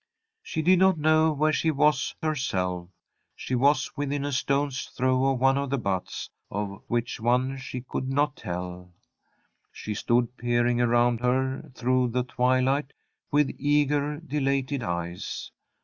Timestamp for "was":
1.69-2.15, 3.53-3.91